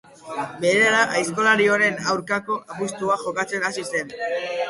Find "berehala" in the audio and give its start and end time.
0.61-1.01